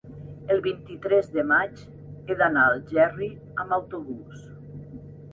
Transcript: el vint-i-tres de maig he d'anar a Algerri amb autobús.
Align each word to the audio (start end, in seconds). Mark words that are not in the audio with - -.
el 0.53 0.61
vint-i-tres 0.67 1.27
de 1.33 1.43
maig 1.49 1.83
he 2.31 2.37
d'anar 2.39 2.63
a 2.69 2.71
Algerri 2.77 3.27
amb 3.65 3.77
autobús. 3.77 4.41